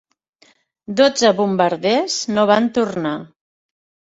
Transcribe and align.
Dotze 1.01 1.31
bombarders 1.41 2.17
no 2.33 2.47
van 2.53 2.73
tornar. 2.79 3.17